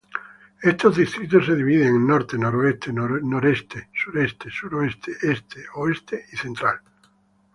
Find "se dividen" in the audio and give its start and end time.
1.45-1.89